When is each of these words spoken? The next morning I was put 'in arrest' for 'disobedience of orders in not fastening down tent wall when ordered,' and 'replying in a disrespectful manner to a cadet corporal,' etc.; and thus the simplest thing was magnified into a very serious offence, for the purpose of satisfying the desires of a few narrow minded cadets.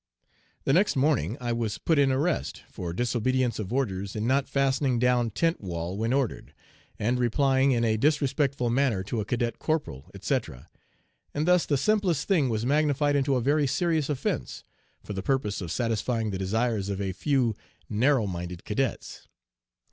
The 0.63 0.73
next 0.73 0.95
morning 0.95 1.37
I 1.39 1.53
was 1.53 1.77
put 1.77 1.99
'in 1.99 2.11
arrest' 2.11 2.63
for 2.67 2.91
'disobedience 2.91 3.59
of 3.59 3.71
orders 3.71 4.15
in 4.15 4.25
not 4.25 4.49
fastening 4.49 4.97
down 4.97 5.29
tent 5.29 5.61
wall 5.61 5.95
when 5.95 6.11
ordered,' 6.11 6.55
and 6.97 7.19
'replying 7.19 7.71
in 7.71 7.83
a 7.85 7.97
disrespectful 7.97 8.71
manner 8.71 9.03
to 9.03 9.19
a 9.21 9.25
cadet 9.25 9.59
corporal,' 9.59 10.09
etc.; 10.15 10.69
and 11.35 11.47
thus 11.47 11.67
the 11.67 11.77
simplest 11.77 12.27
thing 12.27 12.49
was 12.49 12.65
magnified 12.65 13.15
into 13.15 13.35
a 13.35 13.41
very 13.41 13.67
serious 13.67 14.09
offence, 14.09 14.63
for 15.03 15.13
the 15.13 15.21
purpose 15.21 15.61
of 15.61 15.69
satisfying 15.71 16.31
the 16.31 16.39
desires 16.39 16.89
of 16.89 16.99
a 16.99 17.11
few 17.11 17.53
narrow 17.87 18.25
minded 18.25 18.65
cadets. 18.65 19.27